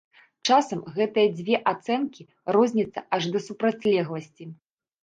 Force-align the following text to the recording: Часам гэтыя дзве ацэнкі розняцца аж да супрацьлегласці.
Часам 0.53 0.79
гэтыя 0.95 1.27
дзве 1.35 1.59
ацэнкі 1.73 2.27
розняцца 2.59 3.07
аж 3.21 3.33
да 3.37 3.47
супрацьлегласці. 3.51 4.53